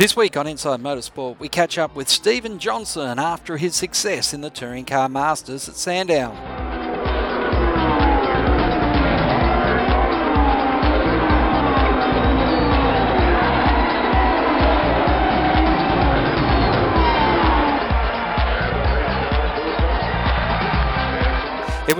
[0.00, 4.40] This week on Inside Motorsport, we catch up with Steven Johnson after his success in
[4.40, 6.59] the Touring Car Masters at Sandown.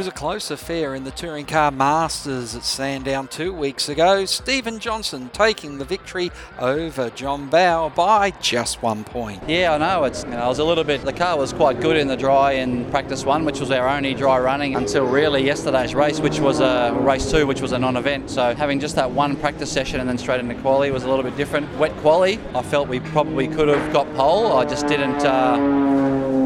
[0.00, 4.24] Was a close affair in the Touring Car Masters at Sandown two weeks ago.
[4.24, 9.46] Steven Johnson taking the victory over John Bowe by just one point.
[9.46, 10.04] Yeah, I know.
[10.04, 11.04] It's you know, I was a little bit.
[11.04, 14.14] The car was quite good in the dry in practice one, which was our only
[14.14, 18.30] dry running until really yesterday's race, which was a race two, which was a non-event.
[18.30, 21.24] So having just that one practice session and then straight into quali was a little
[21.24, 21.70] bit different.
[21.76, 24.56] Wet quali, I felt we probably could have got pole.
[24.56, 25.26] I just didn't.
[25.26, 26.39] Uh,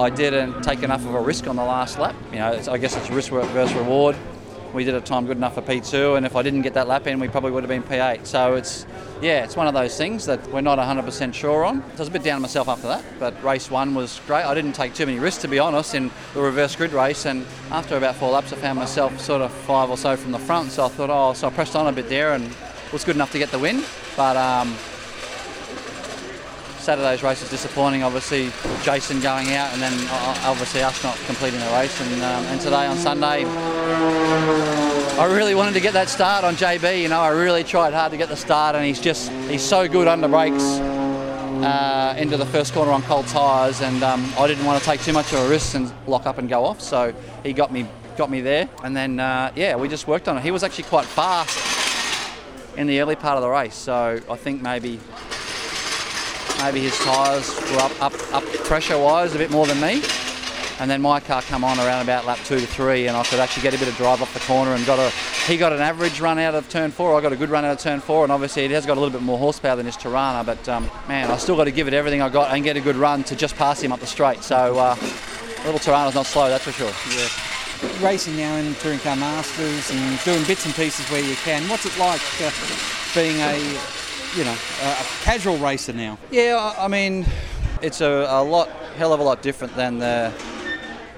[0.00, 2.16] I didn't take enough of a risk on the last lap.
[2.32, 4.16] You know, I guess it's risk versus reward.
[4.72, 7.06] We did a time good enough for P2, and if I didn't get that lap
[7.06, 8.24] in, we probably would have been P8.
[8.24, 8.86] So it's,
[9.20, 11.82] yeah, it's one of those things that we're not 100% sure on.
[11.82, 14.44] So I was a bit down on myself after that, but race one was great.
[14.46, 17.44] I didn't take too many risks, to be honest, in the reverse grid race, and
[17.70, 20.70] after about four laps, I found myself sort of five or so from the front.
[20.70, 22.50] So I thought, oh, so I pressed on a bit there, and
[22.90, 23.84] was good enough to get the win.
[24.16, 24.74] But um,
[26.80, 28.02] Saturday's race was disappointing.
[28.02, 28.50] Obviously,
[28.82, 32.00] Jason going out, and then uh, obviously us not completing the race.
[32.00, 33.44] And, um, and today on Sunday,
[35.18, 37.02] I really wanted to get that start on JB.
[37.02, 39.86] You know, I really tried hard to get the start, and he's just he's so
[39.88, 40.80] good under brakes.
[41.60, 45.02] Uh, into the first corner on cold tyres, and um, I didn't want to take
[45.02, 46.80] too much of a risk and lock up and go off.
[46.80, 50.38] So he got me got me there, and then uh, yeah, we just worked on
[50.38, 50.42] it.
[50.42, 51.58] He was actually quite fast
[52.78, 54.98] in the early part of the race, so I think maybe
[56.62, 60.02] maybe his tyres were up, up, up pressure-wise a bit more than me.
[60.80, 63.38] And then my car come on around about lap two to three, and I could
[63.38, 65.10] actually get a bit of drive off the corner and got a.
[65.46, 67.18] He got an average run out of turn four.
[67.18, 69.00] I got a good run out of turn four, and obviously it has got a
[69.00, 70.44] little bit more horsepower than his Torana.
[70.44, 72.80] But um, man, I still got to give it everything I got and get a
[72.80, 74.42] good run to just pass him up the straight.
[74.42, 74.96] So uh,
[75.66, 76.92] little Torana's not slow, that's for sure.
[77.14, 77.28] Yeah.
[78.02, 81.68] Racing now in Touring Car Masters and doing bits and pieces where you can.
[81.68, 82.50] What's it like uh,
[83.14, 83.78] being a
[84.36, 86.18] you know, a, casual racer now?
[86.30, 87.26] Yeah, I mean,
[87.82, 90.32] it's a, a lot, hell of a lot different than the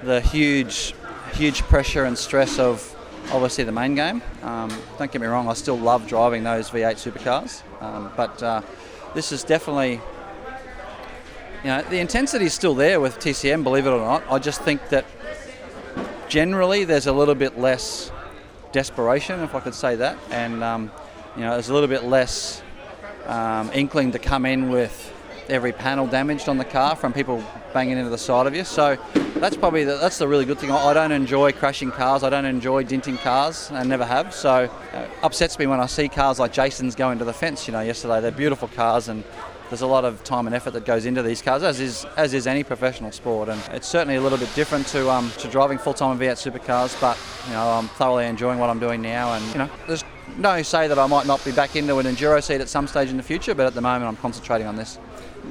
[0.03, 0.95] the huge,
[1.33, 2.89] huge pressure and stress of
[3.31, 4.21] obviously the main game.
[4.43, 8.63] Um, don't get me wrong, I still love driving those V8 supercars, um, but uh,
[9.15, 10.01] this is definitely,
[11.63, 14.25] you know, the intensity is still there with TCM, believe it or not.
[14.29, 15.05] I just think that
[16.29, 18.11] generally there's a little bit less
[18.73, 20.91] desperation, if I could say that, and um,
[21.37, 22.63] you know, there's a little bit less
[23.27, 25.13] um, inkling to come in with
[25.49, 28.65] every panel damaged on the car from people banging into the side of you.
[28.65, 28.97] So
[29.37, 30.71] that's probably the, that's the really good thing.
[30.71, 32.23] I don't enjoy crashing cars.
[32.23, 34.35] I don't enjoy denting cars, and never have.
[34.35, 37.67] So uh, upsets me when I see cars like Jason's go into the fence.
[37.67, 39.25] You know, yesterday they're beautiful cars and.
[39.69, 42.35] There's a lot of time and effort that goes into these cars, as is as
[42.35, 45.79] is any professional sport, and it's certainly a little bit different to um, to driving
[45.79, 47.01] full time in V8 supercars.
[47.01, 47.17] But
[47.47, 50.05] you know, I'm thoroughly enjoying what I'm doing now, and you know, there's
[50.37, 53.11] no say that I might not be back into an enduro seat at some stage
[53.11, 54.99] in the future, but at the moment I'm concentrating on this.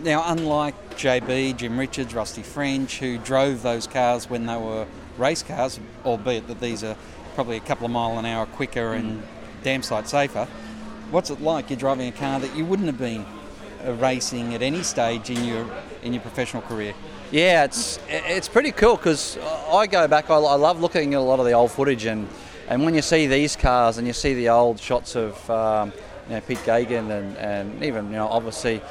[0.03, 4.87] Now, unlike JB, Jim Richards, Rusty French, who drove those cars when they were
[5.17, 6.95] race cars, albeit that these are
[7.35, 9.25] probably a couple of mile an hour quicker and mm.
[9.63, 10.47] damn sight safer,
[11.11, 11.69] what's it like?
[11.69, 13.25] You're driving a car that you wouldn't have been
[13.85, 15.67] uh, racing at any stage in your
[16.03, 16.93] in your professional career.
[17.31, 19.37] Yeah, it's it's pretty cool because
[19.69, 20.29] I go back.
[20.29, 22.27] I, I love looking at a lot of the old footage and
[22.71, 25.91] and when you see these cars and you see the old shots of um,
[26.29, 28.81] you know, Pete Geoghegan and, and even you know obviously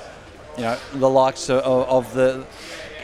[0.59, 2.47] you know the likes of, of the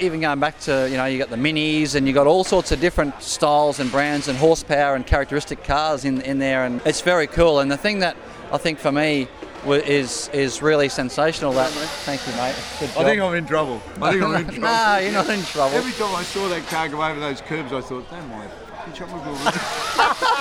[0.01, 2.73] even going back to you know you got the minis and you got all sorts
[2.73, 7.01] of different styles and brands and horsepower and characteristic cars in in there and it's
[7.01, 8.15] very cool and the thing that
[8.53, 9.29] I think for me
[9.65, 11.53] is is really sensational.
[11.55, 11.71] That
[12.05, 12.55] thank you, mate.
[12.97, 13.83] I think I'm in trouble.
[14.01, 14.61] I think I'm in trouble.
[14.61, 15.75] nah, you're not in trouble.
[15.75, 18.47] Every time I saw that car go over those curbs, I thought, damn, my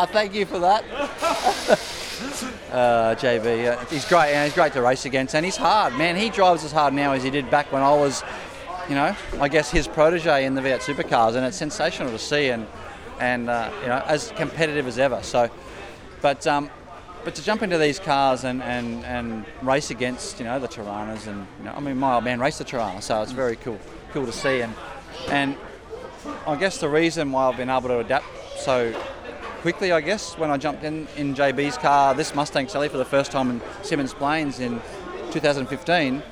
[0.00, 0.84] I thank you for that.
[2.70, 6.14] Uh, JB, uh, he's great, he's great to race against, and he's hard, man.
[6.14, 8.22] He drives as hard now as he did back when I was,
[8.88, 12.50] you know, I guess his protege in the V8 supercars, and it's sensational to see,
[12.50, 12.66] and
[13.18, 15.20] and uh, you know, as competitive as ever.
[15.22, 15.50] So,
[16.20, 16.70] but um,
[17.24, 21.26] but to jump into these cars and, and, and race against, you know, the Toranas,
[21.26, 23.80] and you know, I mean, my old man raced the Torana, so it's very cool,
[24.12, 24.74] cool to see, and
[25.28, 25.56] and
[26.46, 28.26] I guess the reason why I've been able to adapt
[28.60, 28.94] so
[29.60, 33.04] quickly, I guess, when I jumped in in JB's car, this Mustang Sally for the
[33.04, 34.80] first time in Symmons Plains in
[35.32, 36.22] 2015,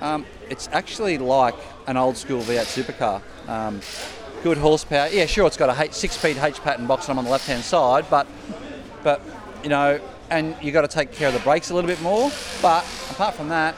[0.00, 1.56] um, it's actually like
[1.88, 3.20] an old school V8 supercar.
[3.48, 3.80] Um,
[4.44, 5.08] good horsepower.
[5.08, 8.26] Yeah, sure, it's got a six-speed H pattern box on the left-hand side, but
[9.02, 9.22] but
[9.62, 12.30] you know and you got to take care of the brakes a little bit more.
[12.62, 13.74] But apart from that,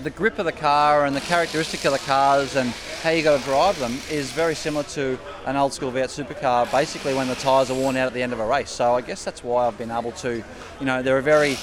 [0.00, 2.70] the grip of the car and the characteristic of the cars and
[3.02, 6.70] how you got to drive them is very similar to an old school V8 supercar.
[6.72, 8.70] Basically, when the tyres are worn out at the end of a race.
[8.70, 10.42] So I guess that's why I've been able to,
[10.80, 11.56] you know, they're very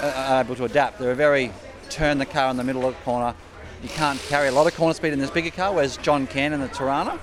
[0.00, 0.98] uh, able to adapt.
[0.98, 1.52] They're very
[1.90, 3.34] turn the car in the middle of the corner.
[3.82, 6.54] You can't carry a lot of corner speed in this bigger car, whereas John can
[6.54, 7.18] in the Torana.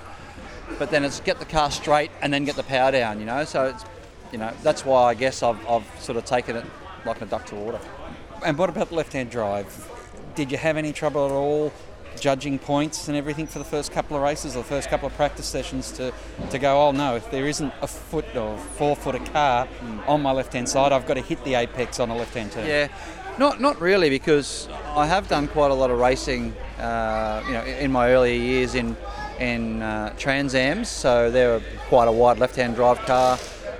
[0.78, 3.44] But then it's get the car straight and then get the power down, you know.
[3.44, 3.84] So it's,
[4.30, 6.64] you know, that's why I guess I've, I've sort of taken it
[7.04, 7.80] like a duck to water.
[8.44, 9.66] And what about left-hand drive?
[10.34, 11.72] Did you have any trouble at all
[12.18, 15.14] judging points and everything for the first couple of races or the first couple of
[15.14, 16.12] practice sessions to,
[16.50, 19.66] to go, oh no, if there isn't a foot or four foot of car
[20.06, 22.52] on my left hand side, I've got to hit the apex on a left hand
[22.52, 22.66] turn?
[22.66, 22.88] Yeah.
[23.38, 27.64] Not, not really, because I have done quite a lot of racing, uh, you know,
[27.64, 28.96] in my earlier years in
[29.40, 30.88] in uh, Trans Ams.
[30.88, 33.38] So they're quite a wide left-hand drive car.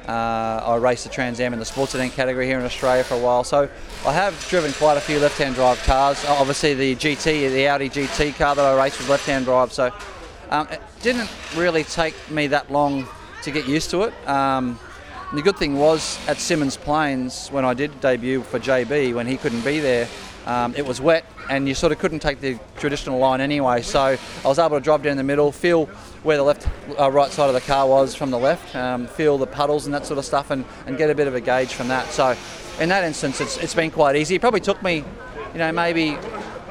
[0.09, 3.15] Uh, I raced the Trans Am in the sports sedan category here in Australia for
[3.15, 3.69] a while, so
[4.07, 6.25] I have driven quite a few left-hand drive cars.
[6.27, 9.93] Obviously, the GT, the Audi GT car that I raced was left-hand drive, so
[10.51, 13.07] um, it didn't really take me that long
[13.43, 14.29] to get used to it.
[14.29, 14.79] Um,
[15.33, 19.37] the good thing was at Symmons Plains when I did debut for JB when he
[19.37, 20.07] couldn't be there.
[20.47, 23.83] Um, it was wet and you sort of couldn't take the traditional line anyway.
[23.83, 25.87] So I was able to drive down the middle, feel
[26.23, 26.67] where the left,
[26.99, 29.95] uh, right side of the car was from the left, um, feel the puddles and
[29.95, 32.09] that sort of stuff, and, and get a bit of a gauge from that.
[32.11, 32.37] So
[32.81, 34.37] in that instance, it's, it's been quite easy.
[34.37, 35.05] It probably took me,
[35.53, 36.17] you know, maybe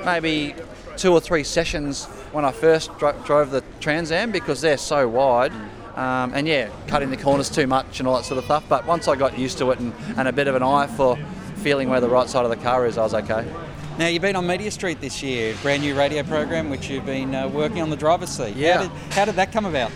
[0.04, 0.56] maybe
[0.98, 5.08] two or three sessions when I first dro- drove the Trans Am because they're so
[5.08, 5.52] wide.
[5.96, 8.64] Um, and yeah, cutting the corners too much and all that sort of stuff.
[8.70, 11.18] But once I got used to it and, and a bit of an eye for
[11.62, 13.46] feeling where the right side of the car is, I was okay.
[14.00, 17.36] Now you've been on Media Street this year, brand new radio program which you've been
[17.36, 18.56] uh, working on the driver's seat.
[18.56, 18.78] Yeah.
[18.78, 19.92] How did, how did that come about?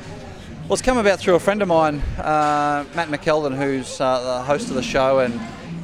[0.64, 4.44] Well, it's come about through a friend of mine, uh, Matt McKeldin, who's uh, the
[4.44, 5.40] host of the show, and you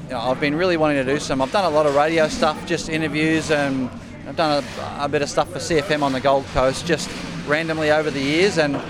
[0.10, 1.42] know, I've been really wanting to do some.
[1.42, 3.90] I've done a lot of radio stuff, just interviews, and
[4.28, 7.10] I've done a, a bit of stuff for Sea FM on the Gold Coast, just
[7.48, 8.82] randomly over the years, and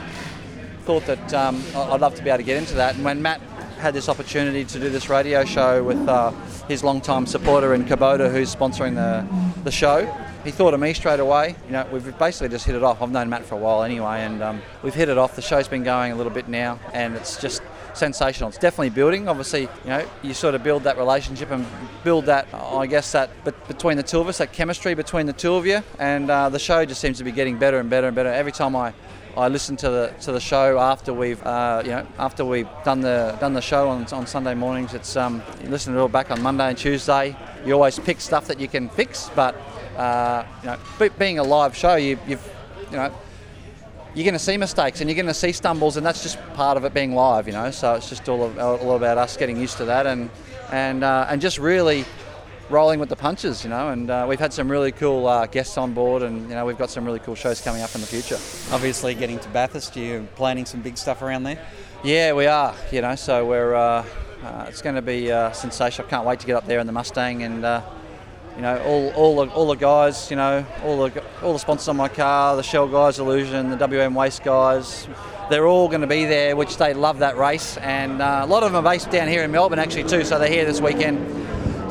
[0.84, 2.96] thought that um, I'd love to be able to get into that.
[2.96, 3.42] And when Matt
[3.82, 6.32] had this opportunity to do this radio show with uh,
[6.68, 9.28] his long-time supporter in Kubota, who's sponsoring the,
[9.64, 10.06] the show.
[10.44, 11.56] He thought of me straight away.
[11.66, 13.02] You know, we've basically just hit it off.
[13.02, 15.36] I've known Matt for a while anyway, and um, we've hit it off.
[15.36, 17.61] The show's been going a little bit now, and it's just
[17.94, 18.50] sensational.
[18.50, 19.28] It's definitely building.
[19.28, 21.66] Obviously, you know, you sort of build that relationship and
[22.04, 25.34] build that, I guess, that but between the two of us, that chemistry between the
[25.34, 28.08] two of you, and uh, the show just seems to be getting better and better
[28.08, 28.94] and better every time I
[29.38, 33.02] I listen to the to the show after we've uh, you know after we've done
[33.02, 34.94] the done the show on, on Sunday mornings.
[34.94, 37.36] It's um, you listen to it all back on Monday and Tuesday.
[37.66, 39.56] You always pick stuff that you can fix, but
[39.98, 42.46] uh, you know, being a live show, you, you've
[42.90, 43.14] you know
[44.14, 46.78] you're going to see mistakes and you're going to see stumbles, and that's just part
[46.78, 47.72] of it being live, you know.
[47.72, 50.30] So it's just all, all about us getting used to that and
[50.72, 52.06] and uh, and just really
[52.70, 53.90] rolling with the punches, you know.
[53.90, 56.78] And uh, we've had some really cool uh, guests on board, and you know we've
[56.78, 58.38] got some really cool shows coming up in the future.
[58.74, 61.60] Obviously, getting to Bathurst, you're planning some big stuff around there.
[62.04, 62.76] Yeah, we are.
[62.92, 64.06] You know, so we're uh,
[64.44, 66.08] uh it's going to be uh, sensational.
[66.08, 67.84] I can't wait to get up there in the Mustang and.
[68.64, 71.60] Uh, you know, all, all, the, all the guys, you know, all the, all the
[71.60, 75.08] sponsors on my car, the Shell guys, Illusion, the WM Waste guys,
[75.50, 77.78] they're all going to be there, which they love that race.
[77.78, 80.48] And a lot of them are based down here in Melbourne, actually, too, so they're
[80.48, 81.42] here this weekend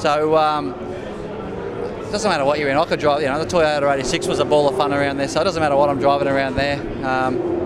[0.01, 2.77] so um, it doesn't matter what you're in.
[2.77, 5.29] I could drive, you know, the Toyota 86 was a ball of fun around there,
[5.29, 6.79] so it doesn't matter what I'm driving around there.
[7.07, 7.60] Um,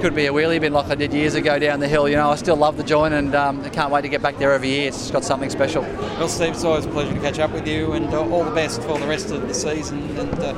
[0.00, 2.08] could be a wheelie bin like I did years ago down the hill.
[2.08, 4.38] You know, I still love the joint and um, I can't wait to get back
[4.38, 4.88] there every year.
[4.88, 5.82] It's got something special.
[5.82, 8.54] Well, Steve, it's always a pleasure to catch up with you and uh, all the
[8.54, 10.16] best for the rest of the season.
[10.16, 10.54] And uh,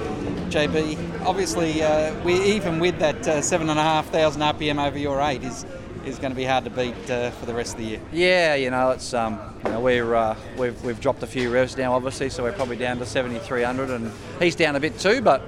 [0.51, 4.99] JB, obviously, uh, we even with that uh, seven and a half thousand RPM over
[4.99, 5.65] your eight is
[6.05, 8.01] is going to be hard to beat uh, for the rest of the year.
[8.13, 11.77] Yeah, you know, it's um, you know, we're uh, we've we've dropped a few revs
[11.77, 15.43] now, obviously, so we're probably down to 7,300, and he's down a bit too, but.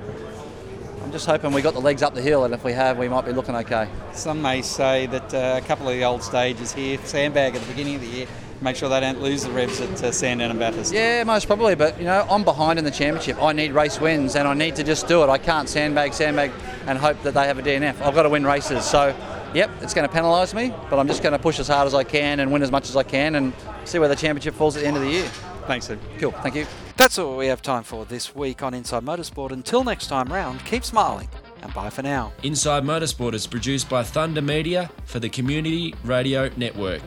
[1.13, 3.27] Just hoping we got the legs up the hill, and if we have, we might
[3.27, 3.87] be looking okay.
[4.15, 7.69] Some may say that uh, a couple of the old stages here, sandbag at the
[7.69, 8.27] beginning of the year,
[8.63, 10.95] make sure they don't lose the revs at uh, Sandown and Bathurst.
[10.95, 11.75] Yeah, most probably.
[11.75, 13.43] But you know, I'm behind in the championship.
[13.43, 15.29] I need race wins, and I need to just do it.
[15.29, 16.51] I can't sandbag, sandbag,
[16.87, 18.01] and hope that they have a DNF.
[18.01, 18.87] I've got to win races.
[18.87, 19.15] So
[19.53, 21.95] yep, it's going to penalise me, but I'm just going to push as hard as
[21.95, 23.53] I can and win as much as I can and
[23.85, 25.29] see where the championship falls at the end of the year.
[25.67, 25.99] Thanks, Ed.
[26.19, 26.67] Cool, thank you.
[27.03, 29.51] That's all we have time for this week on Inside Motorsport.
[29.51, 31.29] Until next time round, keep smiling
[31.61, 32.33] and bye for now.
[32.45, 37.03] Inside Motorsport is produced by Thunder Media for the Community Radio Network.